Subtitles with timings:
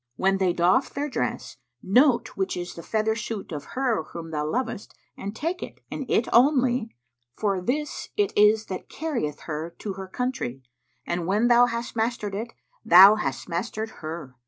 [0.15, 4.47] When they doff their dress note which is the feather suit of her whom thou
[4.47, 6.95] lovest and take it, and it only,
[7.37, 10.63] for this it is that carrieth her to her country,
[11.05, 12.51] and when thou hast mastered it,
[12.83, 14.33] thou hast mastered her.